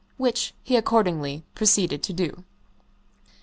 [0.17, 2.43] Which he accordingly proceeded to do.